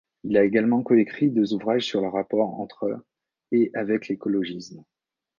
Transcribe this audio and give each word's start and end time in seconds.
Il 0.23 0.35
a 0.35 0.43
également 0.43 0.81
coécrit 0.81 1.29
deux 1.29 1.53
ouvrages 1.53 1.85
sur 1.85 2.01
le 2.01 2.07
rapport 2.07 2.59
entre 2.59 3.03
et 3.51 3.69
avec 3.75 4.07
l'écologisme. 4.07 4.83